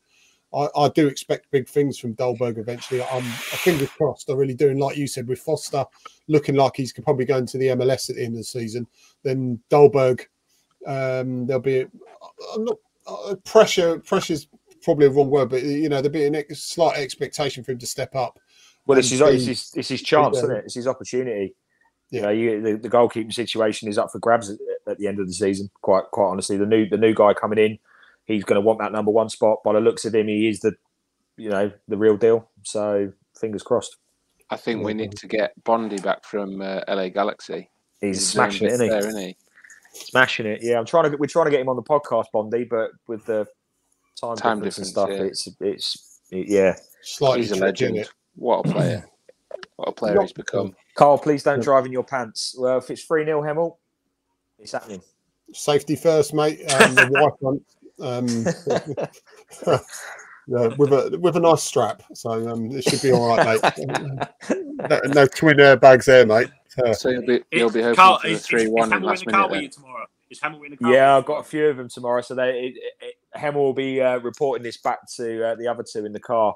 [0.54, 3.04] I, I, do expect big things from Dahlberg eventually.
[3.04, 4.30] I'm I fingers crossed.
[4.30, 4.69] I really do.
[4.69, 5.86] And like you said, with Foster
[6.28, 8.88] looking like he's probably going to the MLS at the end of the season,
[9.24, 10.21] then Dahlberg,
[10.88, 11.86] um, there'll be
[12.54, 14.00] I'm not uh, pressure.
[14.00, 14.48] Pressure's
[14.82, 17.88] probably a wrong word, but you know there'll be a slight expectation for him to
[17.88, 18.39] step up.
[18.88, 20.65] Well, it's his, it's his, it's his chance, isn't it?
[20.65, 21.56] It's his opportunity.
[22.12, 25.19] You know, you, the, the goalkeeping situation is up for grabs at, at, the end
[25.19, 25.69] of the season.
[25.82, 27.80] Quite, quite honestly, the new the new guy coming in,
[28.26, 29.63] he's going to want that number one spot.
[29.63, 30.74] By the looks of him, he is the,
[31.38, 32.50] you know, the real deal.
[32.63, 33.98] So fingers crossed.
[34.50, 37.69] I think we need to get Bondi back from uh, LA Galaxy.
[38.00, 38.89] He's, he's smashing it, isn't he?
[38.89, 39.38] There, isn't he?
[39.93, 40.60] Smashing it.
[40.62, 41.10] Yeah, I'm trying to.
[41.12, 43.48] Get, we're trying to get him on the podcast, Bondi, but with the
[44.19, 45.24] time, time difference, difference and stuff, yeah.
[45.24, 46.76] it's it's it, yeah.
[47.02, 48.08] Slightly he's a legend.
[48.36, 49.06] What a player!
[49.78, 50.76] What a player he's become.
[50.95, 52.56] Carl, please don't drive in your pants.
[52.58, 53.78] Well, if it's 3 0 Hemel,
[54.60, 55.02] it's happening.
[55.54, 56.60] Safety first, mate.
[56.72, 58.46] Um, the wife wants Um,
[60.48, 63.88] yeah, with a with a nice strap, so um, it should be all right, mate.
[64.89, 66.50] no, no twin airbags there, mate.
[66.84, 69.02] Uh, So you'll be you'll be hoping Carl, for the is, three one in Hemel
[69.02, 69.52] in last the car minute.
[69.54, 70.06] with you tomorrow?
[70.30, 70.91] Is Hemel in the car?
[70.94, 72.22] Yeah, I've got a few of them tomorrow.
[72.22, 75.84] So they, it, it, Hemel will be uh, reporting this back to uh, the other
[75.84, 76.56] two in the car.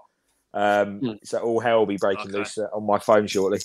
[0.53, 1.11] Um, Hmm.
[1.23, 2.39] So all hell will be breaking Okay.
[2.39, 3.59] loose uh, on my phone shortly.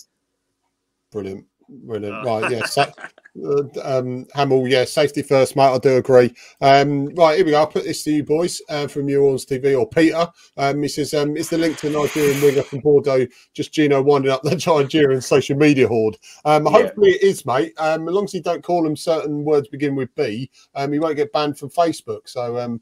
[1.10, 2.16] brilliant, brilliant.
[2.26, 2.40] Oh.
[2.40, 2.86] Right, yeah.
[3.36, 5.74] Um, Hemel, yeah, safety first, mate.
[5.74, 6.32] I do agree.
[6.60, 7.58] Um, right, here we go.
[7.58, 10.28] I'll put this to you, boys, uh, from New Orleans TV or Peter.
[10.56, 14.30] Um, he says, um, "Is the link to Nigerian winger from Bordeaux just Gino winding
[14.30, 16.70] up the Nigerian social media horde?" Um, Yeah.
[16.70, 17.72] hopefully, it is, mate.
[17.76, 21.00] Um, as long as you don't call him certain words begin with B, um, he
[21.00, 22.28] won't get banned from Facebook.
[22.28, 22.80] So, um,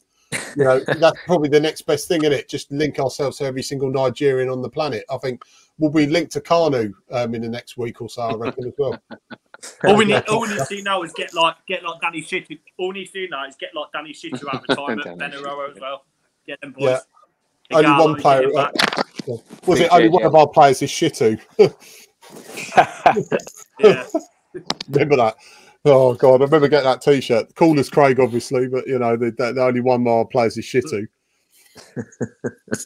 [0.57, 2.49] you know, that's probably the next best thing, in it?
[2.49, 5.05] Just link ourselves to every single Nigerian on the planet.
[5.11, 5.43] I think
[5.79, 8.23] we'll be linked to Kanu um, in the next week or so.
[8.23, 8.99] I reckon as well.
[9.85, 12.23] All we need, all we need to do now is get like get like Danny
[12.23, 12.59] Shittu.
[12.79, 15.37] All we need to do now is get like Danny Shittu out of retirement, Danny
[15.37, 16.05] Benaroro as well.
[16.47, 17.01] Get them boys.
[17.71, 17.79] Yeah.
[17.79, 18.49] Ighalo, Only one player.
[18.59, 19.67] uh, back.
[19.67, 21.41] was it only one of our players is Shittu?
[23.81, 24.05] Yeah.
[24.89, 25.37] remember that?
[25.85, 27.55] Oh god, I remember getting that T-shirt.
[27.57, 30.57] Cool as Craig, obviously, but you know the, the, the only one of our players
[30.57, 31.07] is Shittu.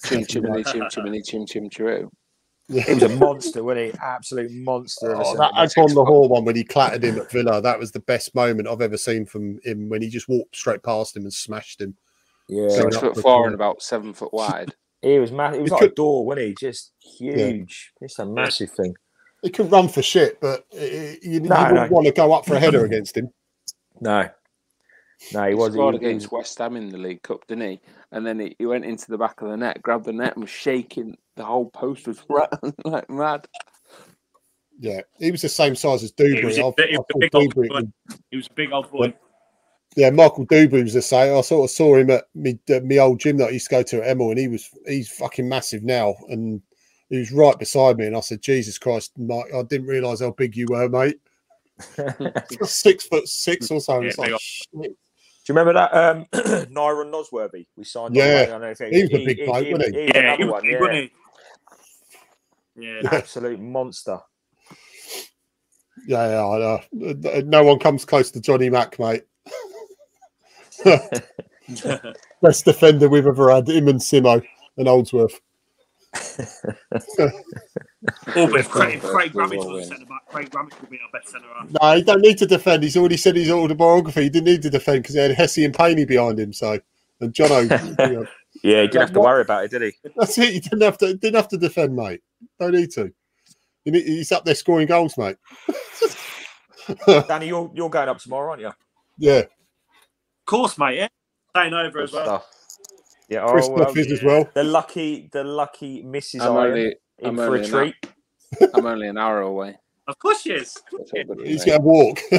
[0.05, 1.69] Chim chimney chim chimney chim chim
[2.71, 2.85] chiroo.
[2.87, 3.99] He was a monster, wasn't he?
[4.01, 5.13] Absolute monster.
[5.13, 5.69] of a Oh, centre that back.
[5.71, 8.81] Agbon Lahore one when he clattered him at Villa, that was the best moment I've
[8.81, 11.97] ever seen from him when he just walked straight past him and smashed him.
[12.49, 14.75] Yeah, Six foot four and about seven foot wide.
[15.03, 16.55] he was ma- He was He like a could- door, wasn't he?
[16.59, 17.93] Just huge.
[18.01, 18.95] It's a massive thing.
[19.43, 21.89] He could run for shit, but uh, you, you No, wouldn't no.
[21.91, 23.31] want to go up for a header against him.
[24.01, 24.29] No,
[25.33, 25.73] no, he He was.
[25.73, 27.81] scored he- he- against West Ham in the League Cup, didn't he?
[28.13, 30.43] And then he, he went into the back of the net, grabbed the net, and
[30.45, 31.17] was shaking.
[31.37, 33.47] The whole post was rattling like mad.
[34.79, 36.77] Yeah, he was the same size as He was Duberry.
[36.79, 37.75] a I, he was a big old Duberry boy.
[37.75, 37.93] would
[38.31, 39.15] He was a big old boy.
[39.97, 41.37] Yeah, Michael Duberry was the same.
[41.37, 43.77] I sort of saw him at me, uh, me old gym that I used to
[43.77, 46.61] go to at Emil, and he was he's fucking massive now, and
[47.09, 50.33] he was right beside me, and I said, "Jesus Christ, Mike, I didn't realise how
[50.33, 51.19] big you were, mate.
[52.65, 54.33] six foot six or so." Yeah, like.
[55.47, 56.27] Do you remember that um,
[56.75, 57.67] Nyron Nosworthy?
[57.77, 58.07] We signed.
[58.07, 60.01] on Yeah, loan, I don't know if he was a big bloke, wasn't he?
[60.03, 60.81] was Yeah, another he was one, big, yeah.
[60.81, 61.13] wasn't he?
[62.77, 63.01] Yeah.
[63.11, 64.19] Absolute monster.
[66.07, 66.47] yeah, yeah.
[66.47, 67.43] I know.
[67.45, 69.25] No one comes close to Johnny Mack, mate.
[72.43, 74.43] Best defender we've ever had, him and Simo
[74.77, 75.41] and Oldsworth.
[78.37, 81.01] Or if Craig, First Craig we will Ramage was centre back, Craig Ramage would be
[81.01, 81.71] our best centre half.
[81.71, 82.83] No, he don't need to defend.
[82.83, 84.25] He's already said his autobiography.
[84.25, 86.53] He didn't need to defend because he had Hesse and Paney behind him.
[86.53, 86.79] So,
[87.21, 87.63] and Jono,
[88.11, 88.27] you know,
[88.67, 89.93] Yeah, he didn't have to worry about it, did he?
[90.17, 90.53] that's it.
[90.53, 91.15] He didn't have to.
[91.15, 92.21] Didn't have to defend, mate.
[92.59, 93.13] Don't need to.
[93.85, 95.37] He's up there scoring goals, mate.
[97.29, 98.73] Danny, you're you're going up tomorrow, aren't you?
[99.19, 99.47] yeah, Of
[100.47, 100.97] course, mate.
[100.97, 101.09] Yeah.
[101.51, 102.25] Staying over as Good well.
[102.25, 102.47] stuff.
[103.29, 104.29] Yeah, Chris oh, well, Duff is as yeah.
[104.29, 104.49] well.
[104.55, 106.41] the lucky, the lucky Mrs.
[106.41, 107.95] I'm Iron only in I'm for only a an treat.
[108.75, 109.79] I'm only an hour away.
[110.09, 110.75] Of course she is.
[110.93, 112.21] That's all good with He's going to walk.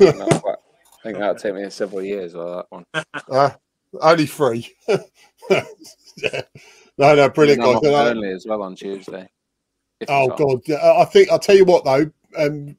[0.00, 2.34] I think that'll take me several years.
[2.34, 2.84] Or that one.
[3.30, 3.50] uh,
[4.00, 4.74] only three.
[4.88, 6.42] yeah.
[6.98, 7.76] No, no, brilliant And guys.
[7.76, 9.26] off Uh, Burnley as well on Tuesday.
[10.08, 12.10] Oh it's god, Yeah, I think I'll tell you what though.
[12.36, 12.76] Um,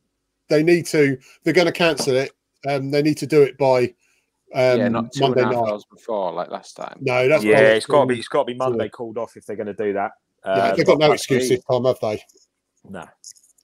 [0.49, 1.17] they need to.
[1.43, 2.32] They're going to cancel it.
[2.67, 3.86] Um, they need to do it by
[4.54, 5.71] um, yeah, not two Monday and a half night.
[5.71, 6.97] hours before like last time.
[7.02, 9.47] No, that's yeah, it's got to be it's got to be Monday called off if
[9.47, 10.12] they're going to do that.
[10.45, 12.21] Yeah, Uh, they've got no but- excuse this time, have they?
[12.88, 13.06] no,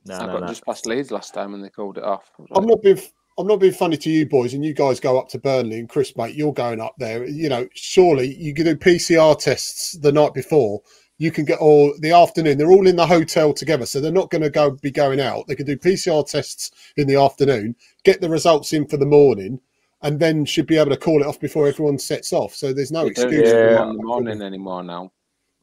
[0.05, 0.47] no, I no, got no.
[0.47, 2.31] just past Leeds last time and they called it off.
[2.39, 2.99] I was I'm like, not being.
[3.39, 5.87] I'm not being funny to you boys, and you guys go up to Burnley, and
[5.87, 7.25] Chris, mate, you're going up there.
[7.25, 10.81] You know, surely you can do PCR tests the night before.
[11.19, 12.57] You can get all the afternoon.
[12.57, 15.47] They're all in the hotel together, so they're not going to go be going out.
[15.47, 19.61] They can do PCR tests in the afternoon, get the results in for the morning,
[20.01, 22.53] and then should be able to call it off before everyone sets off.
[22.53, 23.49] So there's no excuse.
[23.49, 23.79] Yeah.
[23.79, 25.13] on the morning anymore now.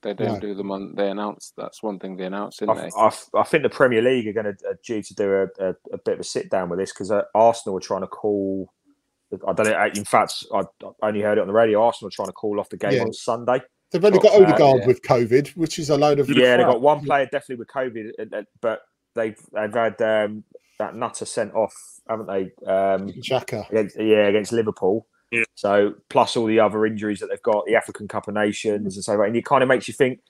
[0.03, 0.41] They don't No.
[0.41, 0.95] do them on.
[0.95, 2.91] They announced that's one thing they announced, didn't I, they?
[2.97, 5.75] I, I think the Premier League are going to uh, due to do a, a,
[5.93, 8.73] a bit of a sit down with this because uh, Arsenal are trying to call.
[9.47, 9.91] I don't know.
[9.95, 10.61] In fact, I,
[11.03, 11.83] I only heard it on the radio.
[11.83, 13.03] Arsenal are trying to call off the game Yeah.
[13.03, 13.61] on Sunday.
[13.91, 14.87] They've only got uh, Odegaard yeah.
[14.87, 18.11] with COVID, which is a load of Yeah, they've got one player definitely with COVID,
[18.19, 18.83] uh, uh, but
[19.15, 20.45] they've they've had um,
[20.79, 21.75] that nutter sent off,
[22.09, 22.43] haven't they?
[22.67, 23.69] Um, Xhaka.
[23.71, 25.07] against, yeah, against Liverpool.
[25.37, 25.45] Yeah.
[25.55, 29.05] So plus all the other injuries that they've got, the African Cup of Nations and
[29.05, 30.21] so on, and it kind of makes you think: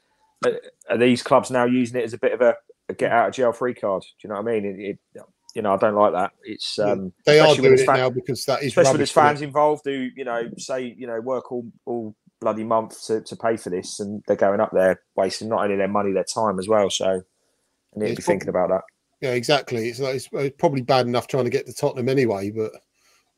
[0.45, 0.51] uh,
[0.90, 2.55] Are these clubs now using it as a bit of a,
[2.88, 4.03] a get out of jail free card?
[4.03, 4.64] Do you know what I mean?
[4.64, 5.23] It, it,
[5.55, 6.33] you know, I don't like that.
[6.45, 8.99] It's um, They are doing there's it fan- now because that is especially when rubbish.
[9.14, 13.23] there's fans involved who you know say you know work all all bloody month to,
[13.23, 16.25] to pay for this, and they're going up there wasting not only their money, their
[16.25, 16.90] time as well.
[16.90, 18.83] So I need to It's be thinking about that.
[19.23, 19.88] Yeah, exactly.
[19.88, 22.73] It's, it's, it's probably bad enough trying to get to Tottenham anyway, but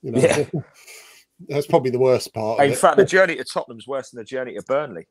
[0.02, 0.44] you know, Yeah.
[1.48, 2.60] That's probably the worst part.
[2.64, 5.06] In fact, the journey to Tottenham's worse than the journey to Burnley.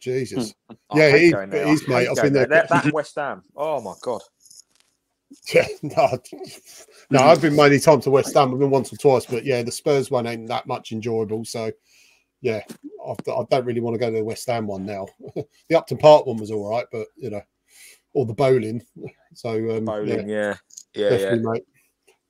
[0.00, 0.54] Jesus.
[0.70, 1.66] I yeah, hate it is, going it there.
[1.68, 2.08] is, I mate.
[2.08, 2.46] I've been there.
[2.46, 3.42] That, that West Ham.
[3.56, 4.22] Oh my god.
[5.54, 6.18] Yeah, no,
[7.08, 8.52] no, I've been many times to West Ham.
[8.52, 11.44] I've been once or twice, but yeah, the Spurs one ain't that much enjoyable.
[11.44, 11.70] So,
[12.40, 12.60] yeah,
[13.06, 15.06] I, I don't really want to go to the West Ham one now.
[15.68, 17.42] the Upton Park one was all right, but you know,
[18.12, 18.82] or the bowling.
[19.34, 20.56] So, um, Bowling, yeah,
[20.94, 21.34] yeah, yeah, yeah.
[21.36, 21.64] mate.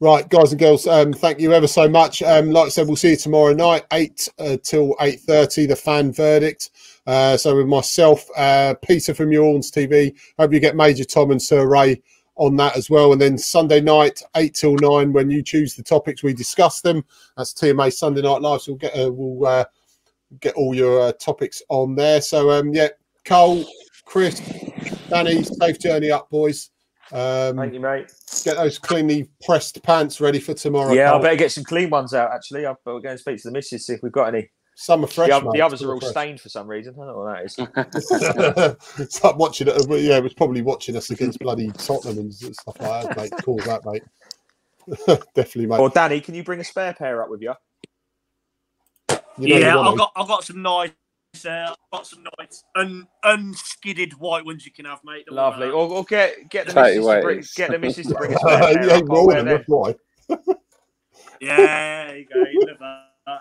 [0.03, 2.23] Right, guys and girls, um, thank you ever so much.
[2.23, 5.67] Um, like I said, we'll see you tomorrow night, eight uh, till eight thirty.
[5.67, 6.71] The fan verdict.
[7.07, 10.19] Uh, so with myself, uh, Peter from Your Orleans TV.
[10.39, 12.01] Hope you get Major Tom and Sir Ray
[12.37, 13.13] on that as well.
[13.13, 17.05] And then Sunday night, eight till nine, when you choose the topics, we discuss them.
[17.37, 18.63] That's TMA Sunday Night Live.
[18.63, 19.65] So we'll get uh, we'll uh,
[20.41, 22.23] get all your uh, topics on there.
[22.23, 22.89] So um, yeah,
[23.27, 23.67] Cole,
[24.07, 24.41] Chris,
[25.11, 26.71] Danny, safe journey up, boys.
[27.13, 28.13] Um, Thank you, mate.
[28.45, 30.93] get those cleanly pressed pants ready for tomorrow.
[30.93, 32.31] Yeah, I better get some clean ones out.
[32.33, 34.51] Actually, I'm we're going to speak to the missus see if we've got any.
[34.77, 35.29] Some are fresh.
[35.29, 36.13] the, oth- the others are all fresh.
[36.13, 36.95] stained for some reason.
[36.95, 38.79] I don't know what that is.
[39.01, 39.75] it's like watching it.
[39.75, 43.33] uh, Yeah, it was probably watching us against bloody Tottenham and stuff like that, mate.
[43.45, 44.03] Call that, mate.
[45.35, 45.81] Definitely, mate.
[45.81, 47.53] Or Danny, can you bring a spare pair up with you?
[49.39, 50.91] You know yeah, I've got I've got some nice.
[51.47, 55.25] Uh, I've got some nice un, unskidded white ones you can have, mate.
[55.27, 55.69] Don't Lovely.
[55.69, 58.59] Or, or get get the missus to bring, get the missus to bring a spare
[58.59, 58.83] pair.
[58.83, 58.97] you up.
[58.97, 59.57] ain't I'll rolling wear them, them.
[59.57, 59.95] that's why.
[60.29, 60.59] that.
[61.41, 62.45] Yeah, there you go.
[62.53, 63.07] You love that.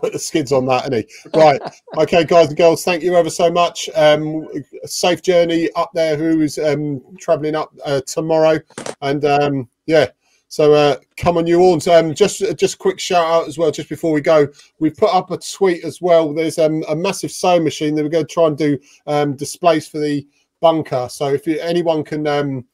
[0.00, 1.08] Put the skids on that, innit?
[1.34, 1.60] Right.
[1.98, 3.90] Okay, guys and girls, thank you ever so much.
[3.94, 4.46] Um,
[4.84, 6.16] safe journey up there.
[6.16, 8.60] Who's um, traveling up uh, tomorrow?
[9.02, 10.06] And um, yeah,
[10.54, 11.88] so uh, come on, you Orns.
[11.88, 14.46] Um, just just a quick shout out as well, just before we go.
[14.78, 16.32] We've put up a tweet as well.
[16.32, 19.88] There's um, a massive sewing machine that we're going to try and do um, displays
[19.88, 20.24] for the
[20.60, 21.08] bunker.
[21.10, 22.64] So if you, anyone can um,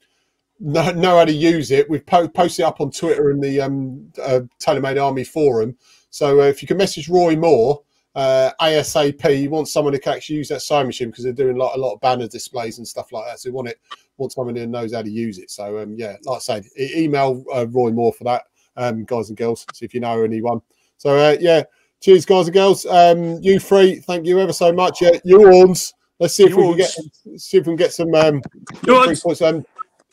[0.58, 4.12] know, how to use it, we've po- posted it up on Twitter in the um,
[4.22, 5.74] uh, Army forum.
[6.10, 7.80] So uh, if you can message Roy Moore
[8.20, 11.56] uh, ASAP, you want someone who can actually use that sewing machine because they're doing
[11.56, 13.40] like a lot of banner displays and stuff like that.
[13.40, 13.80] So you want it,
[14.18, 15.50] want someone who knows how to use it.
[15.50, 18.42] So um, yeah, like I said, email uh, Roy Moore for that,
[18.76, 19.64] um, guys and girls.
[19.72, 20.61] See if you know anyone.
[20.98, 21.62] So uh, yeah,
[22.02, 22.85] cheers, guys and girls.
[22.85, 25.00] Um, you three, thank you ever so much.
[25.00, 25.94] Yeah, you Orns.
[26.18, 26.90] Let's see if we can get
[27.38, 28.42] see if we can get some um,
[28.85, 29.40] points.
[29.40, 29.64] Um,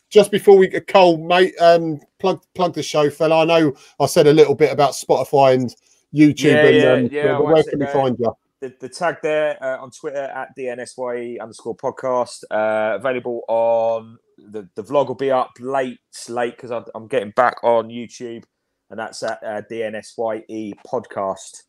[0.08, 3.42] just before we get Cole, mate, um, plug plug the show, fella.
[3.42, 5.74] I know I said a little bit about Spotify and
[6.14, 8.32] YouTube, Yeah, and yeah, um, yeah, I where can we find you?
[8.60, 12.44] the, the tag there uh, on Twitter at DNSYE underscore podcast.
[12.50, 17.30] Uh, available on the, the vlog will be up late, late because I'm, I'm getting
[17.30, 18.44] back on YouTube,
[18.90, 21.62] and that's at uh, DNSYE podcast.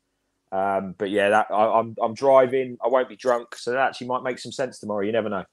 [0.51, 2.77] Um, but yeah, that I, I'm I'm driving.
[2.83, 5.05] I won't be drunk, so that actually might make some sense tomorrow.
[5.05, 5.45] You never know.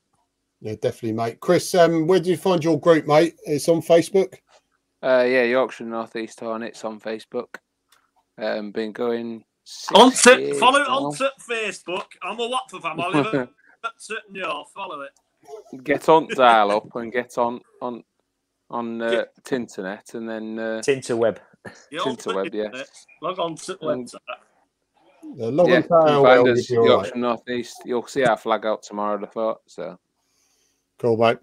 [0.63, 1.41] Yeah, definitely, mate.
[1.41, 3.35] Chris, um, where do you find your group, mate?
[3.45, 4.35] It's on Facebook.
[5.03, 7.57] Uh, yeah, Yorkshire Northeast Hornets on Facebook.
[8.39, 9.45] Um, been going.
[9.65, 10.87] six Onto, years follow now.
[11.07, 12.05] onto Facebook.
[12.23, 13.01] I'm a Watford fan.
[13.01, 13.35] I live
[13.85, 14.69] at Sutton York.
[14.75, 15.85] Follow it.
[15.85, 18.03] Get on dial up and get on on
[18.71, 21.39] on uh, Tinternet and then uh, Tinterweb.
[21.91, 22.83] The old Tinterweb, yeah.
[23.23, 24.15] Log on to the website.
[25.41, 26.93] Uh, log yeah, on you to our can well find if us you're all right.
[27.07, 27.77] Yorkshire Northeast.
[27.85, 29.23] You'll see our flag out tomorrow.
[29.23, 29.99] I thought so.
[30.99, 31.39] Cool, mate.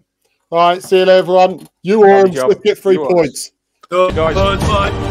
[0.51, 1.67] All right, see you later, everyone.
[1.82, 3.13] You Lovely Orns, get three You Orns.
[3.13, 3.51] points.
[3.89, 4.36] Good guys.
[4.36, 5.10] Bye.